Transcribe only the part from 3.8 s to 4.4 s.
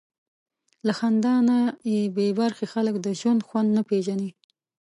پېژني.